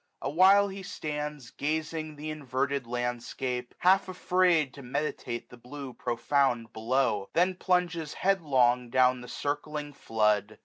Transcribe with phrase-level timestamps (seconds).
[0.19, 5.57] A while he stands 1 245 Gazing th' inverted landskip, half afraid To meditate the
[5.57, 10.57] blue profound below; Then plunges headlong down the circling flood.